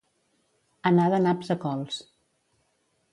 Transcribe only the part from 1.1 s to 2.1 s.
de naps a cols.